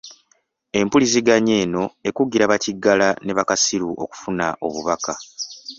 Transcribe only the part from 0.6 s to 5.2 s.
Empuliziganya eno ekugira bakiggala ne bakasiru okufuna obubaka.